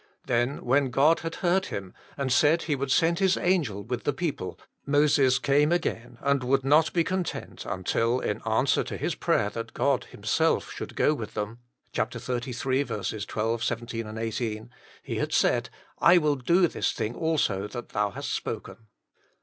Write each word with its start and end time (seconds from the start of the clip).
Then, 0.25 0.65
when 0.65 0.89
God 0.89 1.19
had 1.19 1.35
heard 1.45 1.67
him, 1.67 1.93
and 2.17 2.33
said 2.33 2.63
He 2.63 2.75
would 2.75 2.91
send 2.91 3.19
His 3.19 3.37
angel 3.37 3.83
with 3.83 4.03
the 4.03 4.11
people, 4.13 4.59
Moses 4.83 5.37
came 5.37 5.71
again, 5.71 6.17
and 6.21 6.43
would 6.43 6.63
not 6.65 6.91
be 6.91 7.03
content 7.03 7.65
until, 7.65 8.19
in 8.19 8.41
answer 8.41 8.83
to 8.83 8.97
his 8.97 9.13
prayer 9.13 9.51
that 9.51 9.75
God 9.75 10.05
Himself 10.05 10.71
should 10.71 10.95
go 10.95 11.13
with 11.13 11.35
them 11.35 11.59
(xxxiii. 11.93 13.25
12, 13.27 13.63
17, 13.63 14.17
18), 14.17 14.71
He 15.03 15.15
had 15.17 15.31
said, 15.31 15.69
"I 15.99 16.17
will 16.17 16.35
do 16.35 16.67
this 16.67 16.91
tiling 16.95 17.13
also 17.15 17.67
that 17.67 17.89
thou 17.89 18.09
hast 18.09 18.33
spoken." 18.33 18.87